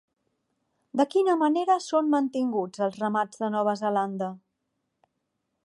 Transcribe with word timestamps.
De 1.01 1.05
quina 1.15 1.35
manera 1.41 1.75
són 1.87 2.09
mantinguts 2.13 2.83
els 2.87 2.97
ramats 3.03 3.43
de 3.45 3.51
Nova 3.57 3.77
Zelanda? 3.83 4.31